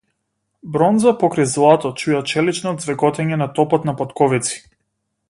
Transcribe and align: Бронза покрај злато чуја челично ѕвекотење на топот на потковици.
Бронза 0.77 1.11
покрај 1.23 1.47
злато 1.51 1.91
чуја 2.03 2.21
челично 2.31 2.73
ѕвекотење 2.87 3.41
на 3.43 3.49
топот 3.61 3.87
на 3.91 3.95
потковици. 4.01 4.63